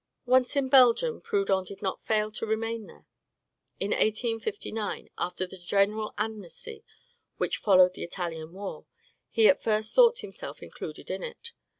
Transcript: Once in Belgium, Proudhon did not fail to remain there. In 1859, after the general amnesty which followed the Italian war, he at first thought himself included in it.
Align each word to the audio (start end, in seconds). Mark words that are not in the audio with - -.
Once 0.25 0.55
in 0.55 0.67
Belgium, 0.67 1.21
Proudhon 1.21 1.63
did 1.65 1.83
not 1.83 2.01
fail 2.01 2.31
to 2.31 2.47
remain 2.47 2.87
there. 2.87 3.05
In 3.79 3.91
1859, 3.91 5.09
after 5.19 5.45
the 5.45 5.59
general 5.59 6.15
amnesty 6.17 6.83
which 7.37 7.57
followed 7.57 7.93
the 7.93 8.03
Italian 8.03 8.51
war, 8.51 8.87
he 9.29 9.47
at 9.47 9.61
first 9.61 9.93
thought 9.93 10.17
himself 10.21 10.63
included 10.63 11.11
in 11.11 11.21
it. 11.21 11.51